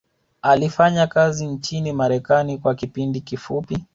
alifanya 0.41 1.07
kazi 1.07 1.47
nchini 1.47 1.93
marekani 1.93 2.57
kwa 2.57 2.75
kipindi 2.75 3.21
kifupi 3.21 3.85